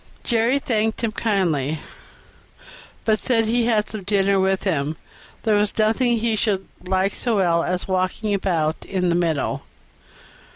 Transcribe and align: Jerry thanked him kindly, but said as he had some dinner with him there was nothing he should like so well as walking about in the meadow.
Jerry 0.23 0.57
thanked 0.57 1.03
him 1.03 1.11
kindly, 1.11 1.77
but 3.05 3.23
said 3.23 3.41
as 3.41 3.47
he 3.47 3.67
had 3.67 3.87
some 3.87 4.01
dinner 4.01 4.39
with 4.39 4.63
him 4.63 4.97
there 5.43 5.53
was 5.53 5.77
nothing 5.77 6.17
he 6.17 6.35
should 6.35 6.67
like 6.87 7.13
so 7.13 7.35
well 7.35 7.63
as 7.63 7.87
walking 7.87 8.33
about 8.33 8.83
in 8.83 9.09
the 9.09 9.15
meadow. 9.15 9.61